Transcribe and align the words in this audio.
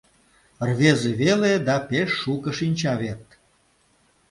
Рвезе 0.69 1.11
веле 1.21 1.53
да 1.67 1.75
пеш 1.87 2.09
шуко 2.21 2.49
шинча 2.57 2.93
вет. 3.01 3.23